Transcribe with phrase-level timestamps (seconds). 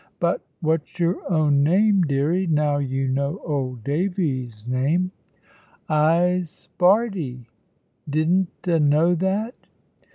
[0.19, 5.11] "But what's your own name, deary, now you know old Davy's name?"
[5.87, 7.45] "I'se Bardie.
[8.09, 9.53] Didn't 'a know that?"